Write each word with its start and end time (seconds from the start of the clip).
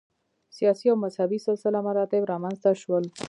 سیاسي 0.57 0.85
او 0.91 0.95
مذهبي 1.03 1.39
سلسله 1.47 1.79
مراتب 1.87 2.21
رامنځته 2.31 2.71
شول 2.81 3.03